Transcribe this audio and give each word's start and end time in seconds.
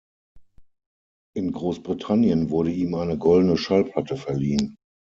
In 1.35 1.51
Großbritannien 1.51 2.49
wurde 2.49 2.71
ihm 2.71 2.95
eine 2.95 3.19
Goldene 3.19 3.55
Schallplatte 3.55 4.17
verliehen. 4.17 4.75